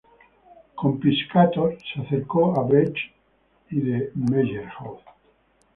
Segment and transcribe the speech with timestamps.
[0.73, 2.97] Con Piscator se acercó a Brecht
[3.69, 5.01] y de Meyerhold.